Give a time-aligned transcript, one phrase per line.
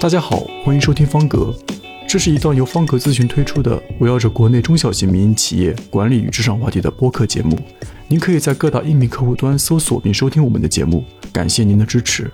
[0.00, 1.52] 大家好，欢迎收听方格，
[2.08, 7.58] 这是一档由方格咨询推出的围绕着国内中小型民营企业管理与职场话题的播客节目。
[8.06, 12.30] 您可以在各大音频客户端搜索并收听我们的节目，感谢您的支持。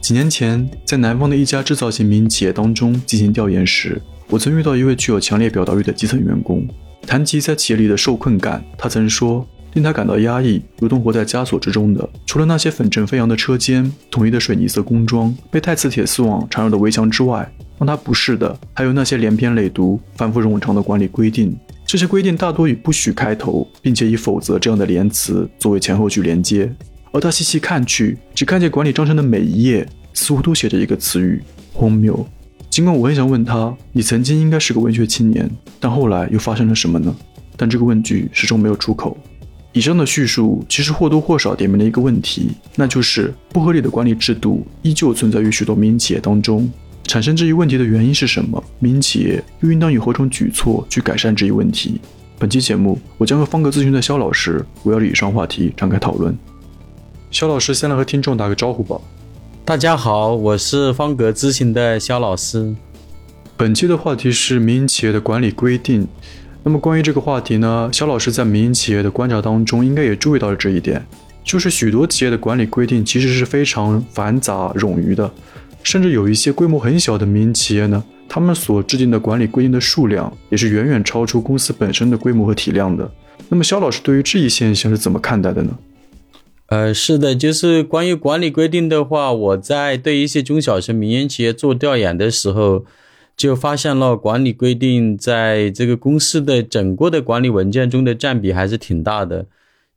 [0.00, 4.00] 几年前，在南方的一家制造型民营企业当中进行调研时，
[4.30, 6.66] 我曾遇到一位具有强烈表达欲的基层员工。
[7.06, 9.46] 谈及在企业里的受困感，他曾说。
[9.74, 17.48] 令他感到压抑，如同活在枷锁之中的，除了那些粉尘飞扬的车间、统一的水泥色工装、被钛磁铁丝网缠绕的围墙之外，
[17.78, 21.56] 让他不适的还有那些连篇累牍、繁复冗长的管理规定。
[21.84, 26.72] 这些规定大多以“不许”开头，并且以“否则”这样的连词作为前后句连接。
[27.12, 32.26] 而他细细看去，只看见管理章程的每一页，似乎都写着一个词语：荒谬。
[32.70, 35.48] 尽管我很想问他：“你曾经应该是个文学青年，
[35.78, 37.14] 但后来又发生了什么呢？”
[37.56, 39.16] 但这个问句始终没有出口。
[39.76, 46.70] 以上的叙述其实或多或少点明了一个问题，那就是不合理的管理制度依旧存在于许多民营企业当中。
[47.02, 48.62] 产生这一问题的原因是什么？
[48.78, 52.00] 民营企业又应当以何种举措去改善这一问题？
[52.38, 56.32] 本期节目，我将和方格咨询的肖老师围绕以上话题展开讨论。
[57.32, 58.96] 肖老师先来和听众打个招呼吧。
[59.64, 62.76] 大家好，我是方格咨询的肖老师。
[63.56, 66.06] 本期的话题是民营企业的管理规定。
[66.66, 71.04] 那么关于这个话题呢，肖老师在民营企业的观察当中，应该也注意到了这一点，
[71.44, 75.30] 就是许多企业的管理规定其实是非常繁杂冗余的，
[75.82, 83.12] 甚至有一些规模很小的民营企业呢，他们所制定的管理规定的数量也是远远超出公司本身的规模和体量的。
[83.50, 85.78] 那么肖老师对于这一现象是怎么看待的呢？
[86.68, 92.86] 呃，是的，就是关于管理规定的话，我在对一些中小型民营企业做调研的时候。
[93.36, 99.46] 就发现了管理规定在这个公司的整个的管理文件中的占比还是挺大的，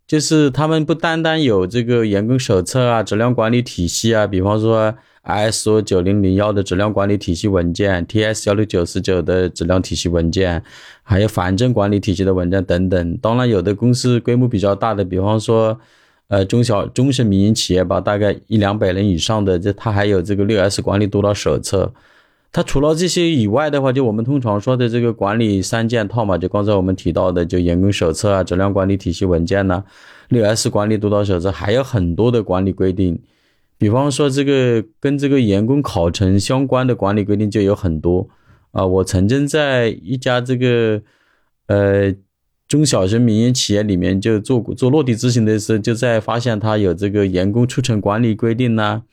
[0.07, 10.63] 就是他们不单单有这个员工手册啊、质量管理体系啊，比方说 ISO 九零零幺的质量管理体系文件、TS 幺六九十九的质量体系文件，
[11.03, 13.17] 还有反正管理体系的文件等等。
[13.17, 15.77] 当然，有的公司规模比较大的，比方说
[16.29, 21.93] 呃中小中型民营企业吧，大概一两百人以上的，这它还有这个六 S 管理督导手册。
[22.51, 29.83] 它除了这些以外的话，就我们通常说的这个管理三件套嘛，就刚才我们提到的，就员工手册啊、质量管理体系文件呐、
[30.29, 33.19] 六 S 管理督导手册，还有很多的管理规定。
[33.77, 38.27] 比方说这个跟这个员工考程相关的管理规定就有很多
[38.71, 38.83] 啊。
[38.83, 40.99] 我曾经在一家这个
[41.67, 42.15] 呃
[42.67, 49.03] 中小型民营企业里面就做过做落地执行的时候，就在发现它有这个员工出勤管理规定呐、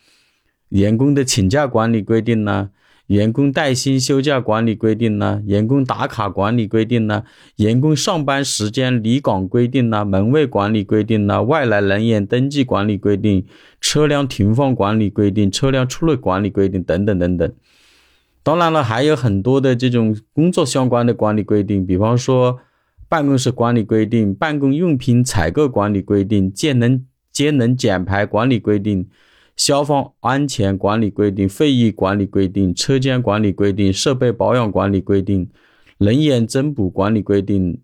[0.70, 2.70] 员工的请假管理规定呐。
[3.08, 5.42] 员工带薪休假管理规定呢？
[5.46, 7.24] 员工打卡管理规定呢？
[7.56, 10.06] 员工上班时间离岗规定呢？
[10.06, 11.42] 门卫管理规定呢？
[11.42, 13.44] 外来人员登记管理规定？
[13.78, 15.50] 车辆停放管理规定？
[15.50, 17.52] 车辆出入管理规定等等等等。
[18.42, 22.60] 当然了，还有很多的这种工作相关的管理规定，比方说
[23.08, 29.06] 办公室管理规定、办公用品采购管理规定、节能节能减排管理规定。
[29.56, 35.48] 消防安全管理规定、会议管理规定、车间管理规定、设备保养管理规定、
[35.98, 37.80] 人员增补管理规定、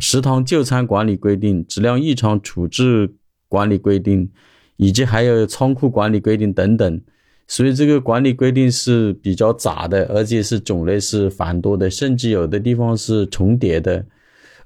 [0.00, 3.14] 食堂就餐管理规定、质量异常处置
[3.48, 4.28] 管理规定，
[4.76, 7.00] 以及还有仓库管理规定等等。
[7.46, 14.04] 所以这个管理规定是比较杂的，而且是种类是繁多的，甚至有的地方是重叠的。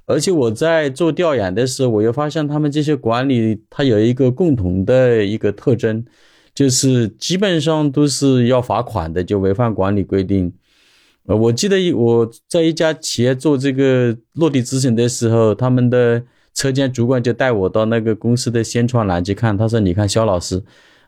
[0.07, 6.03] 而且我在做调研的时候，我又发现他们这些管理它有一个共同的一个特征。
[6.59, 10.53] 就是基本上都是要罚款的，就违反管理规定。
[11.27, 16.21] 呃，我记得我在一家企业做这个落地执行的时候，他们的
[16.53, 19.57] 车间主管就带我到那个公司的宣传栏去看。
[19.57, 20.61] 他说：“你看，肖老师，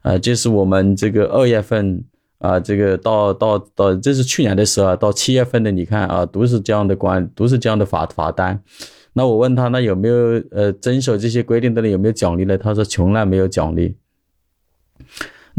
[0.03, 2.05] 啊，这是我们这个二月份
[2.39, 8.63] 啊，这个到到到，这是去年的时候，到七月份的，你看啊，都是这样的管，都是这样的罚罚单。
[9.15, 12.57] 那我问他，那有没有呃遵守这些规定的人有没有奖励呢？
[12.57, 13.97] 他说从来没有奖励。”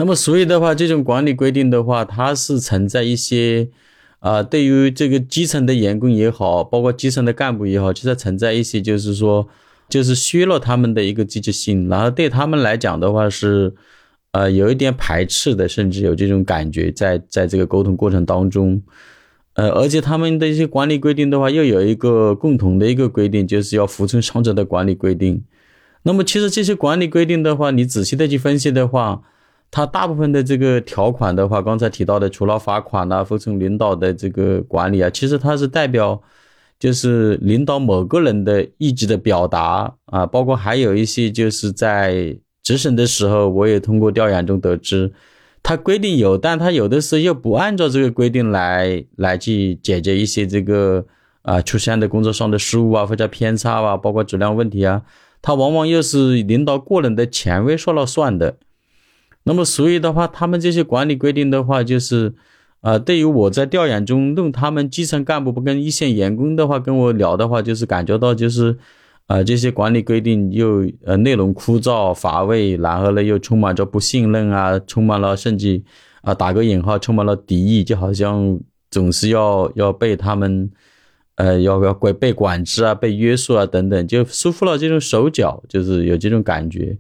[0.02, 3.70] 那么，所以的话，这种管理规定的话，它是存在一些，
[4.18, 9.48] 啊，对于这个基层的员工也好，包括基层的干部也好，其实存在一些，就是说，
[9.88, 13.76] 就是削弱他们的一个积极性，然后对他们来讲的话是，
[14.32, 18.82] 呃，有一点排斥的，甚至有这种感觉，在在这个沟通过程当中，
[19.54, 25.44] 呃，而且他们的一些管理规定的话，又有一个共同的一个规定，就是要服从上者的管理规定。
[26.02, 29.22] 那么，其实这些管理规定的话，你仔细的去分析的话，
[29.72, 36.22] 它大部分的这个条款的话，刚才提到的，除了罚款呐、服从领导的这个管理啊，其实它是代表，
[36.78, 45.14] 就是领导某个人的意志的表达啊，包括还有一些就是在执行的时候，我也通过调研中得知，
[45.64, 51.06] 它规定有，但它有的时候又不按照这个规定来来去解决一些这个
[51.44, 55.04] 啊出现的工作上的失误啊或者偏差啊，包括质量问题啊，
[55.42, 58.58] 它往往又是领导个人的权威说了算的。
[59.44, 62.34] 那么所以的话，他们这些管理规定的话，就是
[62.82, 68.78] 啊，对于我在调研中用他们基层干部不跟一线员工的话跟我聊的话，就是感觉到就是。
[69.28, 75.82] 啊，这些管理规定又呃内容枯燥乏味，然后呢又充满着不信任啊，充满了甚至
[76.22, 78.60] 啊打个引号，充满了敌意，就好像
[78.90, 80.70] 总是要要被他们
[81.36, 86.98] 呃要要管被管制啊，被约束啊等等，就束缚了这种手脚，就是有这种感觉。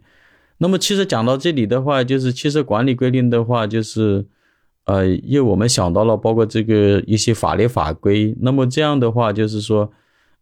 [0.61, 4.25] 那么其实讲到这里的话，就是其实管理规定的话，就是
[4.85, 9.91] 呃，因为我们想到了包括这个一些法律法规，那么这样的话就是说。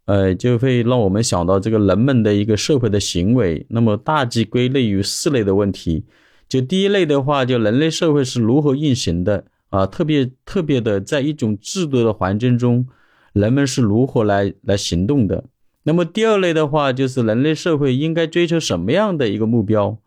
[0.06, 3.68] 呃，就会让我们想到这个人们的一个社会的行为。
[3.70, 6.04] 那么大致归类于四类的问题。
[6.48, 9.86] 就第一类的话，就人类社会是如何运行的啊？
[9.86, 12.88] 特别特别的，在一种制度的环境中，
[13.34, 15.44] 人们是如何来来行动的？
[15.84, 20.00] 那么第二类的话，就是人类社会应该追求什么样的一个目标？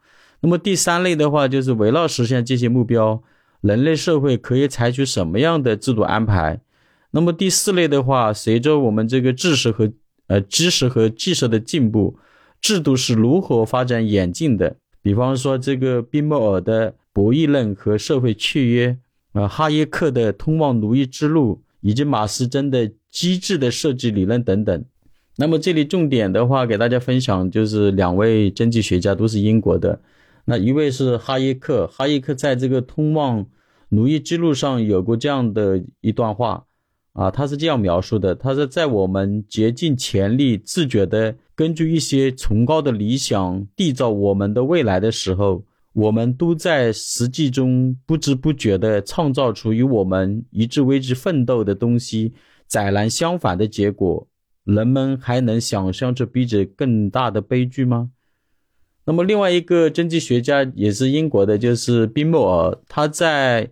[0.43, 3.23] 那么第三类的话，就是围绕实现这些目标，
[3.63, 6.61] 人类社会可以采取什么样的制度安排？
[7.13, 9.91] 那么第四类的话，随着我们这个知识和
[10.27, 12.19] 呃知识和技术的进步，
[12.61, 14.77] 制度是如何发展演进的？
[15.01, 18.99] 比方说这个宾莫尔的博弈论和社会契约，
[19.33, 24.85] 啊，哈耶克的通往奴役之路，以及马斯珍的机制的设计理论等等。
[25.37, 30.01] 那么这里重点的话，给大家分享就是两位经济学家都是英国的，
[30.45, 33.47] 那一位是哈耶克，哈耶克在这个通往
[33.91, 36.67] 奴役之路上有过这样的一段话。
[37.13, 45.63] 啊，他是这样描述的：他说，在我们竭尽全力、自觉地根据一些崇高的理想缔造我们的未来的时候，
[45.93, 52.33] 我们都在实际中不知不觉地创造出与我们一直为之奋斗的东西
[52.71, 54.27] 赧然相反的结果。
[54.65, 58.11] 人们还能想象这比这更大的悲剧吗？
[59.05, 63.71] 那么，另外一个经济学家也是英国的，就是宾莫尔，他在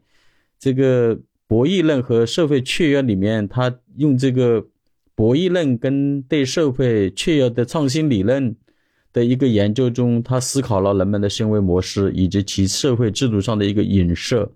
[0.58, 1.18] 这个。
[1.50, 4.64] 博弈论和社会契约里面，他用这个
[5.16, 8.54] 博弈论跟对社会契约的创新理论
[9.12, 14.52] 的一个研究中，他思考了人们的行为模式以及其社会制度上的一个影射。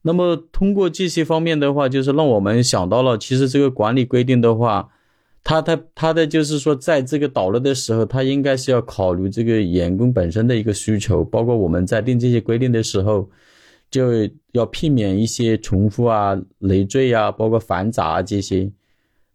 [0.00, 4.88] 那么通过这些方面的话，就是让我们想到了，其实这个管理规定的话，
[5.44, 13.30] 他他他的就是说，在这个导入的时候，他应该是要考虑这个员工本身的一个需求，包括我们在定这些规定的时候。
[13.90, 14.10] 就
[14.50, 18.68] 要避免一些重复啊、累赘啊，包括繁杂啊这些。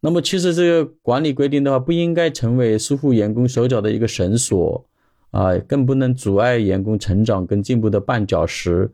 [0.02, 4.86] 那么，其实这个管理规定的话，不应该成为束缚员工手脚的一个绳索
[5.32, 8.92] 啊，更不能阻碍员工成长跟进步的绊脚石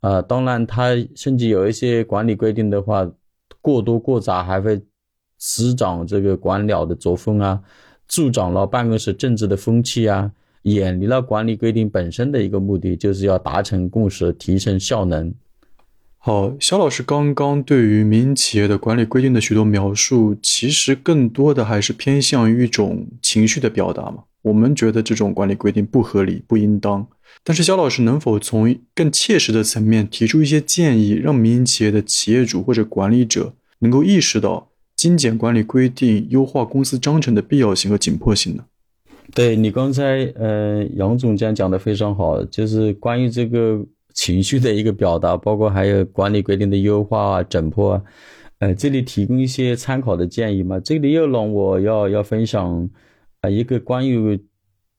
[0.00, 0.20] 啊。
[0.20, 3.08] 当然，它甚至有一些管理规定的话，
[3.60, 4.80] 过多过杂，还会
[5.38, 7.60] 滋长这个官僚的作风啊，
[8.06, 10.32] 助长了办公室政治的风气啊。
[10.62, 15.32] 远离了管理规定本身的一个目的，就是要达成共识，提升效能。
[16.18, 24.24] 好，肖老师刚刚对于民营企业的管理规定的许多描述，其实更多的还是偏向于一种情绪的表达嘛。
[24.42, 27.06] 我们觉得这种管理规定不合理、不应当。
[27.44, 38.64] 但是肖老师能否从更切实的层面提出一些建议，让民营企业的企业主或者管理者能够意识到精简管理规定、优化公司章程的必要性和紧迫性呢？
[39.34, 43.84] 对你刚才，呃，杨总监讲的非常好，就是关于这个
[44.14, 48.02] 情绪的一个表达，包括还有管理规定的优化啊、整破啊，
[48.60, 50.80] 呃，这里提供一些参考的建议嘛。
[50.80, 52.88] 这里又让我要要分享
[53.40, 54.40] 啊一个关于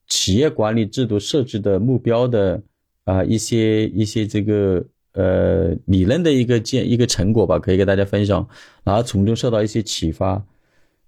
[0.08, 2.62] 企业管理制度设置的目标的
[3.06, 4.86] 啊一些一些这个
[5.18, 8.48] 呃理论的一个建一个成果吧，可以给大家分享，
[8.84, 10.42] 然后从中受到一些启发。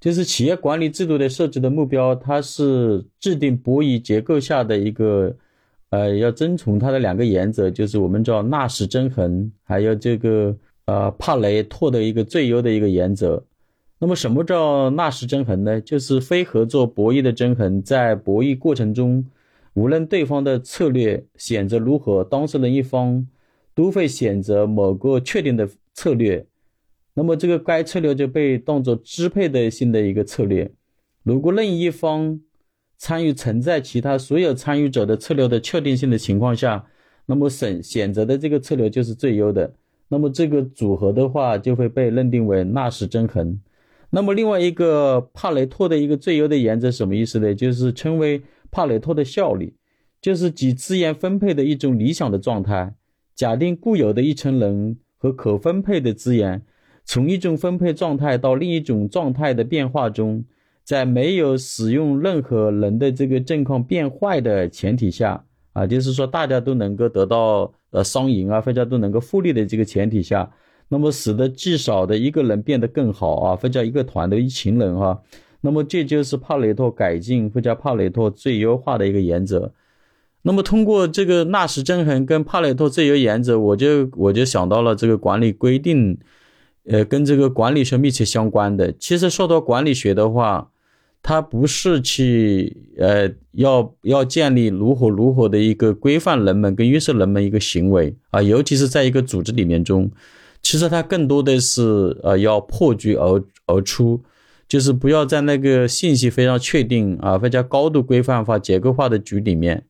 [0.01, 5.35] 就是企业管理制度的设置的目标，它是制定博弈结构下的一个，
[5.89, 13.43] 呃，要遵从它的两个原则，就是我们叫纳什均衡，还有这个呃帕雷托的一个最优的一个原则。
[13.99, 15.81] 那么什么叫纳什均衡呢？
[15.81, 19.25] 就是非合作博弈的均衡，在博弈过程中，
[19.73, 23.27] 无论对方的策略选择如何，当事人一方
[23.79, 26.45] 都会选择某个确定的策略。
[27.13, 30.69] 那么这个该策略就被当作支配的性的一个策略。
[31.23, 32.41] 如果任意一方
[32.97, 36.85] 参与存在其他所有参与者的策略的确定性的情况下，
[37.25, 39.73] 那么选选择的这个策略就是最优的。
[40.09, 43.57] 那么这个组合的话就会被认定为纳什均衡。
[44.09, 47.55] 那么另外一个帕雷托的一个最优的原则什么意思呢？
[47.55, 49.73] 就是称为帕雷托的效率，
[50.21, 52.93] 就是给资源分配的一种理想的状态。
[53.39, 56.61] 假定固有的一层人和可分配的资源，
[57.05, 60.43] 从一种分配状态到另一种状态的变化中，
[60.83, 65.41] 在没有使用任何人的这个状况变坏的前提下，
[65.71, 70.51] 啊，就是说大家都能够得到呃双赢啊，大家都能够互利的这个前提下，
[70.89, 75.17] 那么使得至少的一个人变得更好啊，或者一个团队一群人哈，
[75.61, 79.71] 那么这就是帕雷托改进或者帕雷托最优化的一个原则。
[80.43, 86.17] 那么通过这个纳什均衡跟帕累托自由原则，我就我就想到了这个管理规定，
[86.85, 88.91] 呃，跟这个管理学密切相关的。
[88.93, 90.69] 其实说到管理学的话，
[91.21, 100.09] 它不是去呃要要建立如何如何的一个规范人们跟约束人们一个行为啊，尤其是在一个组织里面中，
[100.61, 104.21] 其实它更多的是呃要破局而而出，
[104.69, 109.83] 就是不要在那个信息非常确定啊，非常高度规范化结构化的局里面。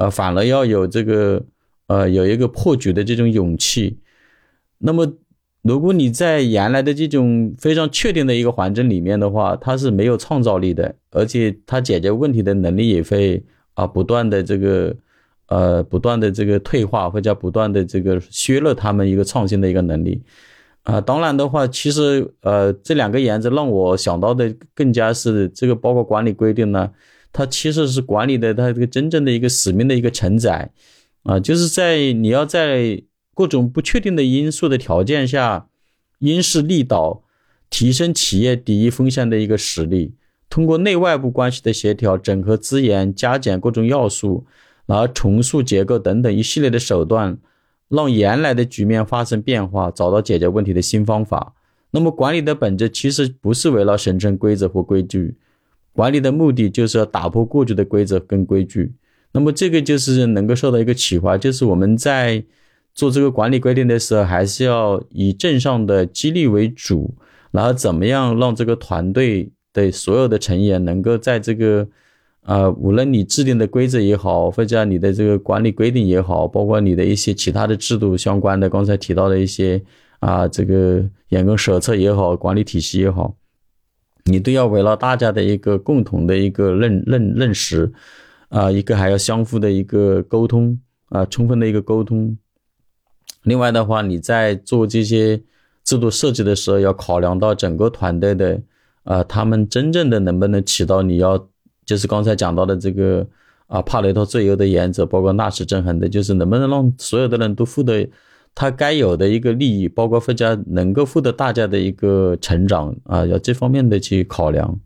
[0.00, 1.42] 呃，反而要有这个，
[1.86, 3.98] 呃，有一个破局的这种勇气。
[4.78, 5.06] 那么，
[5.60, 14.96] 如果你在原来的这种非常确定的一个环境里面的话，它是没有创造力的，而且它解决问题的能力也会啊不断的这个，
[15.48, 20.22] 呃，不断的这个退化，或者不断的这个削弱他们一个创新的一个能力。
[20.84, 26.90] 啊，当然的话，其实呃，这两个原则让我想到的更加是这个，包括管理规定呢。
[27.32, 30.70] 它其实是管理的，它这个真正的一个使命的一个承载，
[31.22, 33.02] 啊，就是在你要在
[33.34, 35.68] 各种不确定的因素的条件下，
[36.18, 37.22] 因势利导，
[37.70, 40.14] 提升企业抵御风险的一个实力，
[40.48, 44.44] 通过内外部关系的协调、整合资源、加减各种要素，
[44.86, 47.38] 然后重塑结构等等一系列的手段，
[47.88, 51.54] 让原来的局面发生变化，找到解决问题的新方法。
[51.92, 55.36] 那么管理的本质其实不是为了形成规则或规矩。
[55.92, 58.92] 管理的目的就是要打破过去的规则跟规矩，
[59.32, 62.42] 那么这个就是能够受到一个启发，就是我们在
[62.94, 67.14] 做这个管理规定的时候，还是要以正向的激励为主，
[67.50, 71.86] 然后怎么样让这个团队的所有的成员能够在这个，
[72.42, 79.80] 呃，无论你制定的规则也好，或者你的这个管理规定也好，包括你的一些其他的制度相关的，刚才提到的一些
[80.18, 83.34] 啊，这个员工手册也好，管理体系也好。
[84.30, 87.92] 你都要围绕大家的一个共同的一个认认认识，
[88.48, 92.38] 啊，一个还要相互的一个沟通啊，充分的一个沟通。
[93.42, 95.40] 另外的话，你在做这些
[95.84, 98.60] 制度设计的时候，要考量到整个团队的
[99.02, 101.48] 啊，他们真正的能不能起到你要
[101.84, 103.26] 就是刚才讲到的这个
[103.66, 108.08] 啊，帕雷托最优的原则，包括纳什均衡的，就是能不能让所有的人都获得。
[108.60, 114.78] 他该有的一个利益，包括附加能够获得大家的一个成长啊，要这方面的去考量。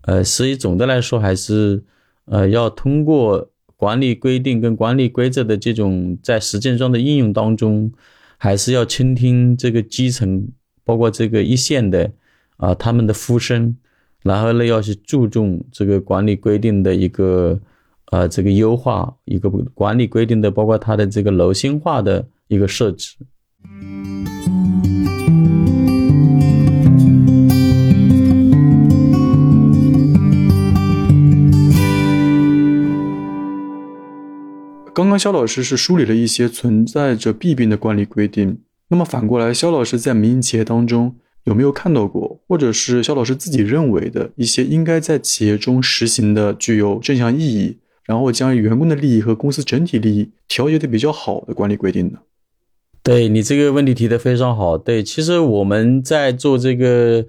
[0.00, 1.84] 呃，所以总的来说还是
[2.24, 7.92] 呃要通过管理规定跟管理规则的这种在实践中的应用当中，
[8.36, 10.48] 还是要倾听这个基层，
[10.82, 12.10] 包括这个一线的
[12.56, 13.76] 啊他们的呼声，
[14.24, 17.60] 然后呢要去注重这个管理规定的一个
[18.10, 22.26] 呃这个优化，一个管理规定的包括它的这个柔性化的。
[22.48, 23.16] 一个设置。
[34.96, 52.20] 刚刚肖老师是梳理了一些存在着弊病的管理规定，那么反过来，肖老师在民营企业当中有没有看到过，或者是肖老师自己认为的一些应该在企业中实行的具有正向意义，然后将员工的利益和公司整体利益调节的比较好的管理规定呢？
[53.04, 54.78] 对你这个问题提的非常好。
[54.78, 57.22] 对，其实我们在做这个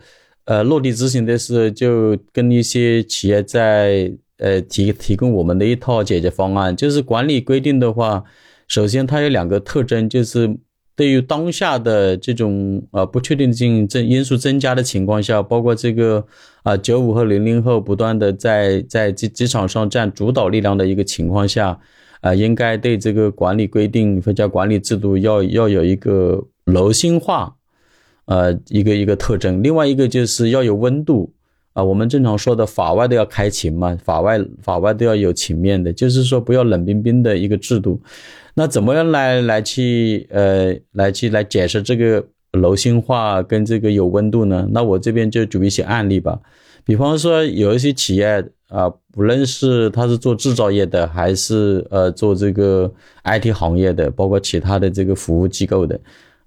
[0.46, 6.74] 呃落地执行的时候，就跟一些企业在呃提提供我们的一套解决方案。
[6.74, 8.24] 就是管理规定的话，
[8.70, 10.56] 首先它有两个特征，就是
[10.96, 16.26] 对于当下的这种呃不确定性增因素增加的情况下，包括这个
[16.64, 21.78] 啊九五和零零后不断的在在职职场上占主导力量的一个情况下。
[22.26, 27.56] 啊，应该对这个管理规定或者叫管理制度要要有一个柔性化，
[28.26, 29.62] 呃，一个一个特征。
[29.62, 31.32] 另外一个就是要有温度
[31.74, 38.02] 啊，我们正常说的法外都要开情嘛，法外法外都要有情面的，就是说不要冷冰冰的一个制度。
[38.56, 44.68] 那怎么样来来去呃来去来解释这个柔性化跟这个有温度呢？
[44.72, 46.40] 那我这边就举一些案例吧，
[46.84, 48.44] 比方说有一些企业。
[48.76, 52.92] 啊，不论是他是做制造业的，还是呃做这个
[53.24, 55.98] IT 行业的，包括其他的这个服务机构的，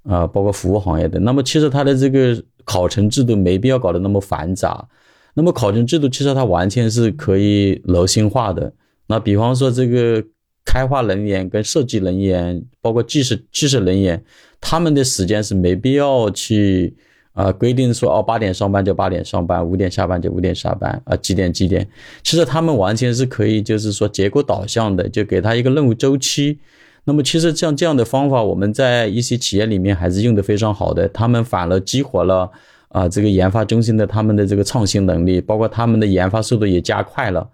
[0.02, 4.86] 啊，包括服务行业的，那么其实他的这个考成制度没必要搞得那么繁杂。
[5.32, 8.72] 那么考勤制度其实它完全是可以柔性化的。
[9.06, 10.22] 那比方说这个
[10.64, 14.22] 开发人员跟设计人员，包括技术技术人员，
[14.60, 16.96] 他们的时间是没必要去
[17.38, 21.86] 啊规定说哦八点上班就八点上班，五点下班就五点下班啊几点几点。
[22.24, 26.58] 其实他们完全是可以就是说结果导向的，就给他一个任务周期。
[27.04, 32.50] 那么其实像这样的方法，我们在一些企业里面还是用的非常好的，他们反而激活了。
[32.90, 37.46] 啊，这个研发中心的他们的这个创新能力，包括他们的研发速度也加快了，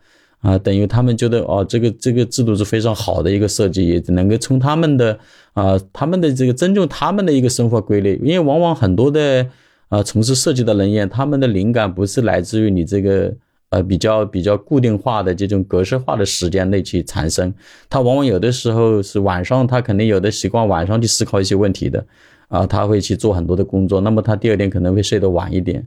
[0.43, 5.19] 啊，等于他们觉得哦，这个这个制度是非常好的一个设计，也能够从他们的
[5.53, 9.45] 啊，他们的这个尊重他们的一个生活规律，因为往往很多的
[9.89, 13.35] 啊从事设计的人员，他们的灵感不是来自于你这个
[13.71, 17.53] 呃比较比较固定化的这种格式化的时间内去产生，
[17.89, 22.05] 他往往有的时候是晚上，他肯定有的习惯晚上去思考一些问题的。
[22.49, 25.85] 啊，他会去做很多的工作，那么他第二天可能会睡得晚一点。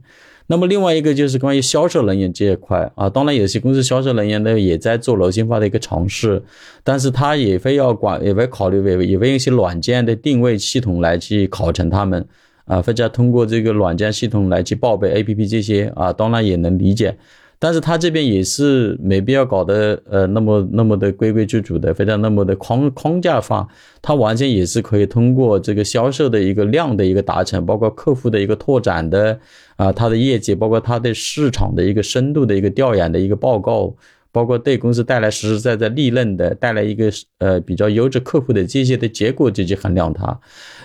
[0.48, 6.42] 那么另外一个就是关于销售人员这一块啊，当然有些公司销售人员呢也在做柔性化的一个尝试，
[6.82, 12.26] 但是他也会要管，也会考虑，也也会用一些软件的定位系统来去考成他们
[12.68, 17.16] 啊，或者通过这个软件系统来去报备 APP 这些啊，当然也能理解。
[17.60, 23.66] 但是他这边也是没必要搞得呃那么那么的规规矩矩的，非常那么的框框架化，
[24.00, 29.36] 他完全也是可以通过这个销售的一个量的一个达成，包括客户的一个拓展的
[29.74, 33.92] 啊，他的业绩，包括他对市场的一个深度的一个调研的一个报告，
[34.38, 40.38] 包括对公司带来实实在在利润的，带来一个呃比较优质客户的这些的结果就去衡量它，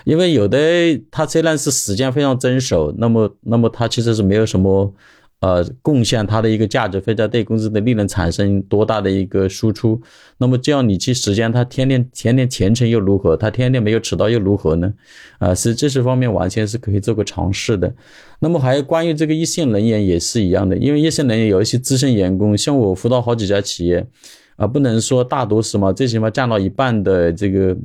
[0.04, 0.58] 因为有的
[1.08, 4.92] 它虽然是时间非常遵守，那么那么它其实是没有什么。
[5.44, 10.00] 呃，贡献它的一个价值，或者对公司的利润产生多大的一个输出？
[10.38, 13.36] 那么这样你去实现，它天天天天前程又如何？
[13.36, 14.90] 它天天没有迟到又如何呢？
[15.38, 17.94] 啊，是这些方面完全是可以做个尝试的。
[18.38, 24.06] 那么还有关于这个一线人员也是一样的，因为一线人员有一些资深员工，像我辅导好几家企业，
[24.56, 27.76] 啊，不能说大多数嘛，最起码占到一半的这个。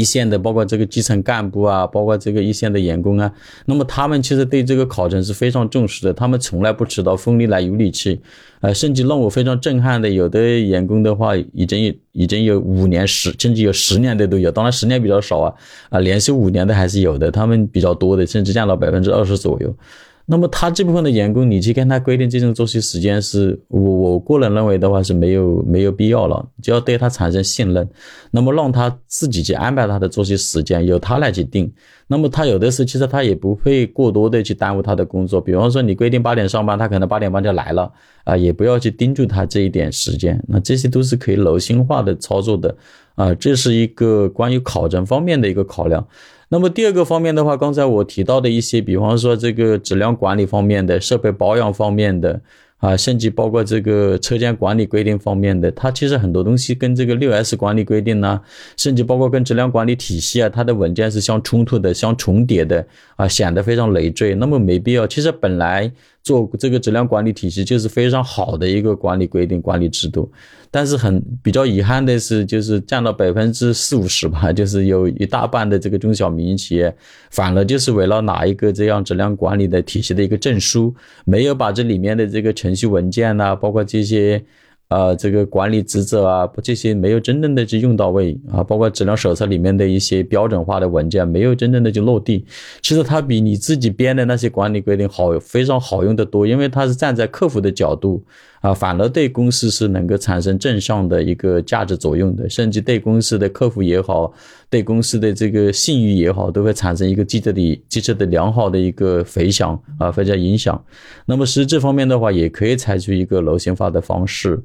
[0.00, 3.30] 一线的，包括这个基层干部啊，包括这个一线的员工啊，
[3.66, 8.18] 那么他们其实对这个考证是非常重视的，他们从来不迟到，风里来雨里去，
[8.60, 15.54] 呃，甚至让我非常震撼的，有的员工的话，已经已经有五年、十甚至有十年的都有，当然十年比较少啊，
[15.90, 19.76] 啊，连续五年的还是有的，他们比较多的，甚至降到百分之二十左右。
[20.30, 26.48] 那么他这部分的员工，你去跟他规定这种作息时间，是我我个人认为的话是没有没有必要了。
[26.62, 27.88] 就要对他产生信任，
[28.30, 31.72] 那么让他自己去安排他的作息时间，由他来去定。
[32.06, 35.40] 那么他有的时候其实他也不会过多的去耽误他的工作。
[35.40, 40.40] 比方说你规定八点上班，他可能八点半就来了啊，也不要去盯住他这一点时间。
[40.46, 42.76] 那这些都是可以柔性化的操作的
[43.16, 46.06] 啊，这是一个关于考证方面的一个考量。
[46.52, 52.40] 那么第二个方面的话，刚才我提到的一些，比方说这个质量管理方面的、设备保养方面的
[52.78, 58.40] 啊，甚至包括这个车间管理规定方面的，它其实很多东西跟这个六 S 管理规定呢，
[58.76, 62.84] 甚至包括跟质量管理体系啊，它的文件是相冲突的、相重叠的
[63.14, 64.34] 啊，显得非常累赘。
[64.34, 65.06] 那么没必要。
[65.06, 70.30] 其实本来做这个质量管理体系就是非常好的一个管理规定、管理制度。
[70.70, 76.94] 但是很比较遗憾的是，就是占到百分之四五十吧，就是有一大半的这个中小民营企业，
[77.30, 84.42] 反而就是为了拿一个这样质量管理的体系的一个证书，没有把这里面的这个程序文件呐，包括这些。
[84.90, 92.44] 啊，这个管理职责啊，这些没有真正的去用到位啊，包括质量手册里面的一些标准化的文件，没有真正的去落地。
[92.82, 98.20] 其实它比你自己编的那些管理规定好，非常好用的多，因为它是站在客服的角度
[98.60, 104.32] 啊，反而对公司是能够产生正向的一个价值作用的，甚至对公司的客户也好。
[104.68, 110.80] 对公司的这个信誉也好，都会产生一个积极的、积极的良好的一个回响啊，或者影响。
[111.26, 114.62] 那么实质方面的话，也可以采取一个柔性化的方式。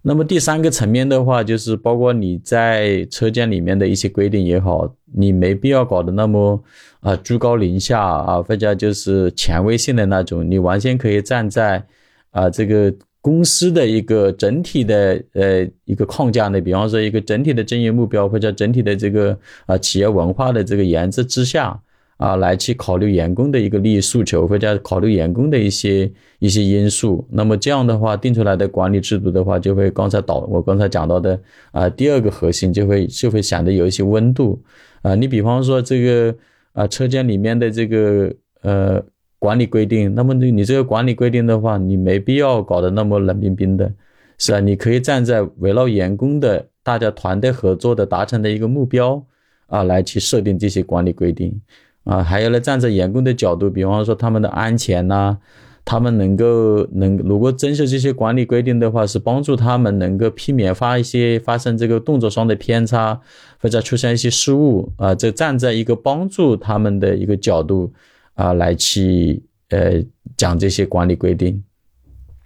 [0.00, 6.62] 那么第三个层面的话，就是包括你在车间里面的一些规定也好，你没必要搞得那么
[7.00, 11.84] 啊居高临下啊，或者就是权威性的那种，你完全可以站在
[12.30, 12.94] 啊这个。
[13.24, 19.34] 公司的一个整体的呃一个框架呢，比方说一个整体的经营目标或者整体的这个
[19.64, 21.80] 啊企业文化的这个研制之下
[22.18, 27.26] 啊，来去考虑员工的一个利益诉求或者考虑员工的一些一些因素。
[27.30, 31.40] 那么这样的话定出来的管理制度的话，就会刚才导我刚才讲到的
[31.72, 34.62] 啊第二个核心就会就会显得有一些温度
[35.00, 35.14] 啊。
[35.14, 36.36] 你比方说这个
[36.74, 39.02] 啊车间里面的这个呃。
[39.44, 43.92] 管理规定，那么你你这个管理规定的话，你没必要搞得那么冷冰冰的，
[44.38, 44.58] 是吧？
[44.58, 49.22] 你可以站在围绕员工的大家团队合作的达成的一个目标
[49.66, 51.60] 啊，来去设定这些管理规定
[52.04, 55.36] 啊，还有呢，站在员工的角度，比方说他们的安全呐，
[55.84, 63.20] 他们能够能如果遵守这些管理规定的话，是帮助他们能够避免发一些发生这个动作上的偏差，
[63.60, 67.92] 或者出现一些失误啊，这站在一个帮助他们的一个角度
[68.34, 70.02] 啊来去呃
[70.36, 71.62] 讲这些管理规定。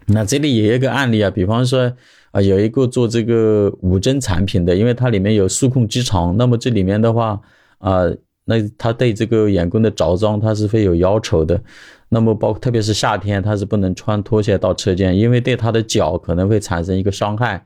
[0.06, 1.92] 那这里也有一个案例啊，比方说
[2.30, 7.38] 啊，有一个做这个五针产品的，因为它里面有数控机床，那么这里面的话
[7.78, 8.04] 啊，
[8.46, 11.60] 那他对这个员工的着装他是会有要求的。
[12.08, 17.62] 那么包特别是夏天，他是不能穿拖鞋到车间，因为对他的脚可能会产生一个伤害。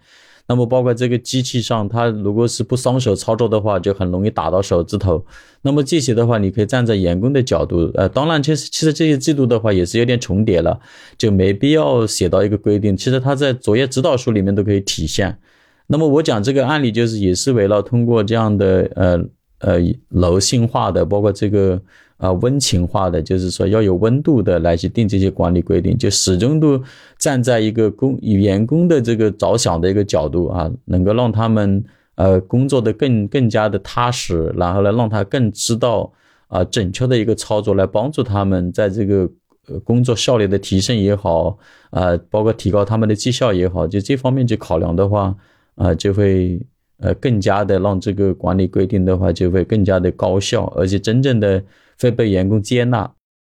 [0.48, 5.24] 那么包括这个机器上，它如果是不双手操作的话，就很容易打到手指头。
[5.62, 10.78] 那么这些的话，你可以站在员工的角度，呃，当然其实其实这些制度的话也是有点重叠了，
[11.16, 12.96] 就没必要写到一个规定。
[12.96, 15.38] 其实它在作业指导书里面都可以体现。
[15.87, 19.20] 那么我讲这个案例，就是也是为了通过这样的呃
[19.59, 19.78] 呃
[20.09, 21.81] 柔性化的，包括这个。
[22.22, 26.80] 啊，温情化的，就是说要有温度的来去定这些管理规定，就始终都
[27.18, 36.12] 站在一个工员工的这个着想的一个角度啊，能够让他们呃工作的更更加的踏实，然后呢让他更知道
[36.46, 39.28] 啊准确的一个操作来帮助他们在这个
[39.66, 41.58] 呃工作效率的提升也好
[41.90, 45.35] 啊，包括提高他们的绩效也好，就这方面去考量的话
[45.74, 46.64] 啊，就会
[47.00, 51.61] 呃更加的让这个管理规定的话就会更加的高效，而且真正的。
[52.02, 52.98] 会被员工接纳，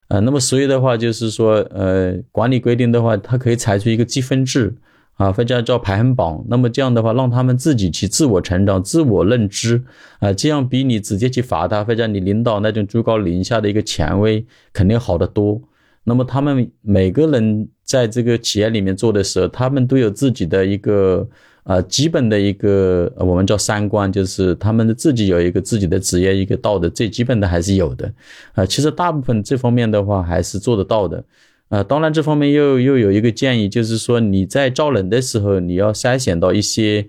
[0.08, 4.74] 啊，那么所以的话就是说，呃，管理规定的话，它可以采取一个积分制，
[5.16, 6.46] 啊，或者叫排行榜。
[6.48, 9.84] 那么这样的话，让他们自己去自我成长、自我认知，
[10.20, 15.62] 啊，这样比你直接去罚他，或者你领导那种居高临下的一个权威，肯定好得多。
[16.06, 21.28] 那么他们每个人在这个企业里面做的时候，他们都有自己的一个。
[21.68, 28.10] 啊，基本的一个我们叫三观，就是他们的自己有一个自己的职业一个道德，最基本的还是有的。
[28.54, 31.22] 啊，其实大部分这方面的话还是做得到的。
[31.68, 37.06] 啊，当然这方面又又有一个建议，就是说你在招人的时候，你要筛选到一些，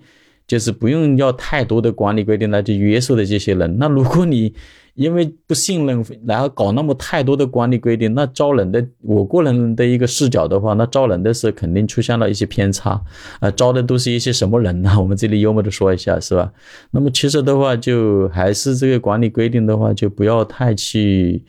[0.49, 3.79] 就是不用要太多的管理规定来去约束的这些人。
[3.79, 4.53] 那如果你
[4.99, 13.01] 因为不信任，然后搞那么太多的管理规定，那招人的我个人的一个视角的话，那招人的时候肯定出现了一些偏差，
[13.39, 14.93] 啊，招的都是一些什么人呢？
[14.99, 16.53] 我们这里幽默的说一下，是吧？
[16.91, 21.45] 那么其实的话，就还是这个管理规定的话，就不要太去，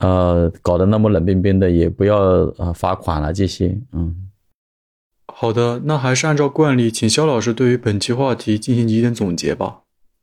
[0.00, 4.28] 呃，搞得那么冷冰冰的，也不要啊罚款了这些，嗯。
[5.34, 9.78] 好的，那还是按照惯例，请肖老师对于本期话题进行几点总结吧。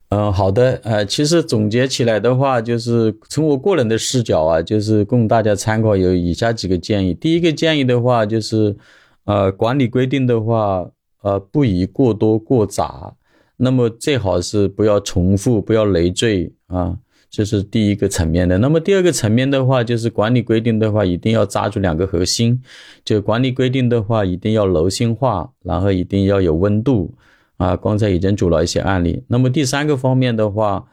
[0.10, 7.14] 嗯，好的，呃，其实总结起来的话，就是从我个人的视角啊，就是供大家参考，有以下几个建议。
[7.14, 8.76] 第一个建议的话，就是，
[9.26, 10.90] 呃，管理规定的话，
[11.22, 13.14] 呃，不宜过多过杂，
[13.58, 16.98] 那么最好是不要重复，不要累赘啊，
[17.30, 18.58] 这是第一个层面的。
[18.58, 22.60] 那么第二个层面的话，就是管理规定的话，一定要抓住两个核心，
[23.06, 27.14] 就管理规定的话，一定要柔性化，然后一定要有温度。
[27.60, 29.22] 啊，刚才已经举了一些案例。
[29.28, 30.86] 那么第三个方面的话，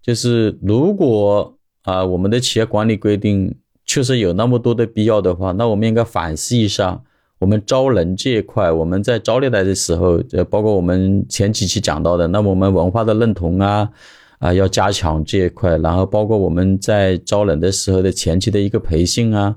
[0.00, 7.02] 就是如果啊，我们的企业管理规定确实有那么多的必要的话，那我们应该反思一下，
[7.40, 13.90] 我们招人这一块，我们在招猎来的时候，呃，包括我们前几期讲到的，那么我们文化的认同啊，
[14.38, 19.54] 啊，要加强这一块，然后包括我们在招人的时候的前期的一个培训啊，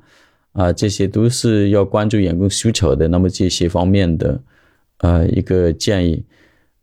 [0.52, 3.08] 啊，这些都是要关注员工需求的。
[3.08, 4.42] 那么这些方面的，
[4.98, 6.26] 呃，一个建议。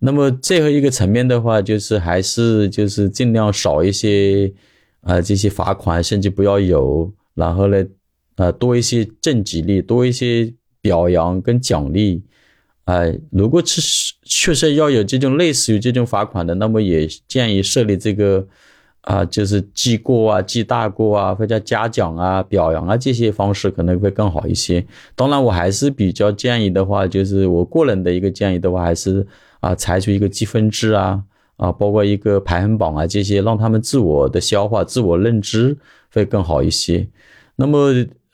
[0.06, 4.52] 那么最后一个层面的话，就是还是就是尽量少一些
[5.00, 7.82] 啊这些罚款，甚至不要有，然后呢，
[8.36, 12.22] 呃多一些正激励，多一些表扬跟奖励，
[12.84, 18.46] 哎，如果确实确实要有这种类似于这种罚款的，那么也建议设立这个
[19.00, 24.84] 啊，就是记过啊、记大过啊，或者嘉奖啊、表扬啊这些方式可能会更好一些。
[25.14, 29.26] 当然，我还是比较建议的话，就是我个人的一个建议的话，还是。
[29.64, 31.22] 啊，采取一个积分制啊，
[31.56, 35.74] 啊，包括一个排行榜啊，这些让他们自我的消化、自我认知
[36.12, 37.08] 会更好一些。
[37.56, 37.78] 那么，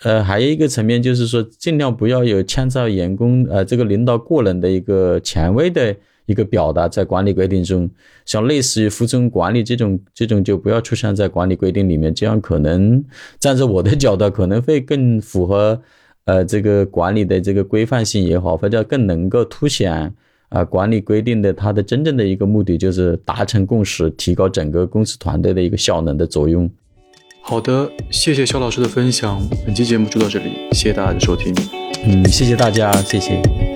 [0.02, 5.94] 呃，还有一个层面就是说，尽量不要有牵涉员工呃这个领导个人的一个权威的
[6.26, 7.88] 一个表达在管理规定中，
[8.26, 13.04] 像类似于服从管理这种这种就不要出现在管理规定里面，这样可能
[13.38, 15.80] 站在我的角度可能会更符合
[16.24, 20.12] 呃这个管理的这个规范性也好，或者更能够凸显。
[20.50, 26.68] 啊，管理规定的它的真正的一个目的就是达成共识，提高整个公司团队的一个效能的作用。
[27.42, 31.54] 好的，谢谢肖老师的分享，本期节目就到这里，谢谢大家的收听。
[32.04, 33.69] 嗯，谢谢大家，谢谢。